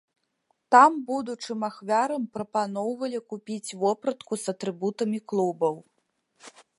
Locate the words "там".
0.75-0.95